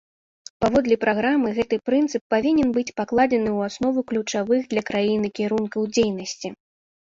[0.63, 6.47] Паводле праграмы, гэты прынцып павінен быць пакладзены ў аснову ключавых для краіны кірункаў дзейнасці.